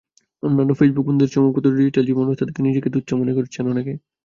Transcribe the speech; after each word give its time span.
অন্যান্য 0.43 0.71
ফেসবুক 0.79 1.05
বন্ধুদের 1.07 1.33
চমকপ্রদ 1.33 1.65
ডিজিটাল 1.71 2.03
জীবনব্যবস্থা 2.07 2.47
দেখে 2.47 2.61
নিজেকে 2.67 2.89
তুচ্ছ 2.93 3.09
মনে 3.13 3.33
করছেন 3.37 3.63
অনেকে। 3.67 3.93